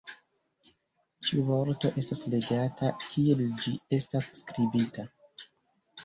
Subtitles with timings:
[1.25, 5.05] Ĉiu vorto estas legata, kiel ĝi estas skribita.